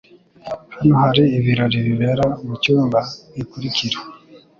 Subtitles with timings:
[0.75, 2.99] Hano hari ibirori bibera mucyumba
[3.35, 3.97] gikurikira.